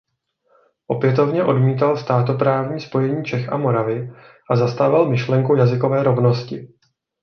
Opětovně 0.87 1.43
odmítal 1.43 1.97
státoprávní 1.97 2.81
spojení 2.81 3.23
Čech 3.25 3.53
a 3.53 3.57
Moravy 3.57 4.11
a 4.51 4.55
zastával 4.55 5.09
myšlenku 5.09 5.55
jazykové 5.55 6.03
rovnosti. 6.03 6.67